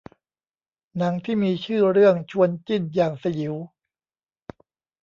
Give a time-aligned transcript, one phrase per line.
[0.97, 3.55] หนังที่มีชื่อเรื่องชวนจิ้นอย่างสยิว